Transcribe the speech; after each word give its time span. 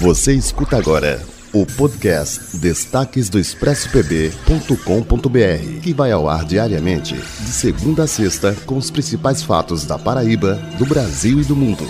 Você 0.00 0.34
escuta 0.34 0.76
agora 0.76 1.24
o 1.52 1.64
podcast 1.64 2.56
Destaques 2.58 3.28
do 3.28 3.38
ExpressoPB.com.br, 3.38 5.80
que 5.82 5.94
vai 5.94 6.12
ao 6.12 6.28
ar 6.28 6.44
diariamente, 6.44 7.14
de 7.14 7.50
segunda 7.50 8.04
a 8.04 8.06
sexta, 8.06 8.54
com 8.66 8.76
os 8.76 8.90
principais 8.90 9.42
fatos 9.42 9.86
da 9.86 9.98
Paraíba, 9.98 10.54
do 10.78 10.84
Brasil 10.84 11.40
e 11.40 11.44
do 11.44 11.56
mundo. 11.56 11.86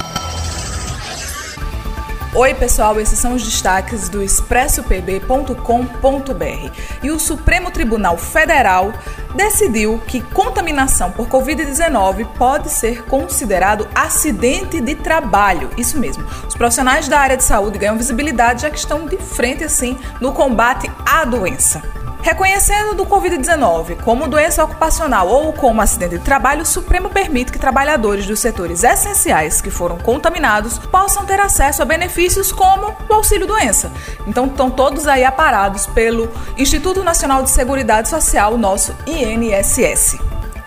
Oi, 2.35 2.55
pessoal, 2.55 3.01
esses 3.01 3.19
são 3.19 3.35
os 3.35 3.43
destaques 3.43 4.11
do 4.11 4.23
expressopb.com.br. 4.23 6.71
E 7.03 7.11
o 7.11 7.19
Supremo 7.19 7.71
Tribunal 7.71 8.19
Federal 8.19 8.93
decidiu 9.37 10.01
que 10.07 10.21
contaminação 10.21 11.13
por 11.13 11.29
Covid-19 11.29 12.27
pode 12.39 12.71
ser 12.71 13.05
considerado 13.05 13.87
acidente 13.95 14.81
de 14.81 14.95
trabalho. 14.95 15.71
Isso 15.77 15.99
mesmo. 15.99 16.25
Os 16.49 16.55
profissionais 16.55 17.07
da 17.07 17.21
área 17.21 17.37
de 17.37 17.45
saúde 17.45 17.79
ganham 17.79 17.99
visibilidade 17.99 18.63
já 18.63 18.71
que 18.71 18.79
estão 18.79 19.07
de 19.07 19.19
frente 19.19 19.63
assim 19.63 19.99
no 20.21 20.33
combate 20.33 20.91
à 21.05 21.25
doença. 21.25 22.06
Reconhecendo 22.27 22.97
do 22.97 23.07
Covid-19 23.07 24.03
como 24.03 24.27
doença 24.27 24.65
ocupacional 24.65 25.29
ou 25.29 25.53
como 25.53 25.81
acidente 25.81 26.19
de 26.19 26.25
trabalho, 26.25 26.63
o 26.63 26.67
Supremo 26.67 27.09
permite 27.09 27.53
que 27.53 27.59
trabalhadores 27.59 28.27
dos 28.27 28.41
setores 28.41 28.83
essenciais 28.83 29.61
que 29.61 29.71
foram 29.71 29.97
contaminados 29.97 30.77
possam 30.77 31.25
ter 31.25 31.39
acesso 31.39 31.83
a 31.83 31.85
benefícios 31.85 32.51
como 32.51 32.97
o 33.09 33.15
auxílio-doença. 33.15 33.93
Então, 34.27 34.47
estão 34.47 34.69
todos 34.69 35.07
aí 35.07 35.25
aparados 35.25 35.87
pelo 35.87 36.29
Instituto 36.59 37.05
Nacional 37.05 37.45
de 37.45 37.51
Seguridade 37.51 38.09
Social, 38.09 38.59
nosso 38.59 38.93
INSS. 39.07 40.19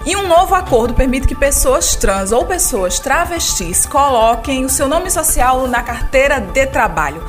E 0.06 0.16
um 0.16 0.30
novo 0.30 0.56
acordo 0.56 0.94
permite 0.94 1.28
que 1.28 1.36
pessoas 1.36 1.94
trans 1.94 2.32
ou 2.32 2.46
pessoas 2.46 3.00
travestis 3.00 3.86
coloquem 3.86 4.64
o 4.64 4.70
seu 4.70 4.88
nome 4.88 5.12
social 5.12 5.68
na 5.68 5.84
carteira 5.84 6.40
de 6.40 6.66
trabalho. 6.68 7.22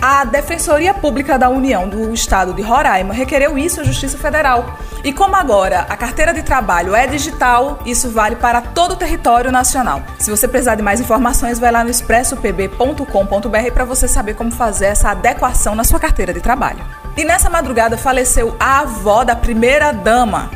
A 0.00 0.24
Defensoria 0.24 0.94
Pública 0.94 1.36
da 1.36 1.48
União 1.48 1.88
do 1.88 2.14
Estado 2.14 2.54
de 2.54 2.62
Roraima 2.62 3.12
requereu 3.12 3.58
isso 3.58 3.80
à 3.80 3.84
Justiça 3.84 4.16
Federal. 4.16 4.78
E 5.02 5.12
como 5.12 5.34
agora 5.34 5.80
a 5.88 5.96
carteira 5.96 6.32
de 6.32 6.40
trabalho 6.42 6.94
é 6.94 7.06
digital, 7.08 7.80
isso 7.84 8.08
vale 8.08 8.36
para 8.36 8.60
todo 8.60 8.92
o 8.92 8.96
território 8.96 9.50
nacional. 9.50 10.00
Se 10.16 10.30
você 10.30 10.46
precisar 10.46 10.76
de 10.76 10.82
mais 10.82 11.00
informações, 11.00 11.58
vai 11.58 11.72
lá 11.72 11.82
no 11.82 11.90
expressopb.com.br 11.90 13.72
para 13.74 13.84
você 13.84 14.06
saber 14.06 14.34
como 14.34 14.52
fazer 14.52 14.86
essa 14.86 15.10
adequação 15.10 15.74
na 15.74 15.82
sua 15.82 15.98
carteira 15.98 16.32
de 16.32 16.40
trabalho. 16.40 16.84
E 17.16 17.24
nessa 17.24 17.50
madrugada 17.50 17.98
faleceu 17.98 18.54
a 18.60 18.80
avó 18.80 19.24
da 19.24 19.34
primeira 19.34 19.90
dama, 19.90 20.48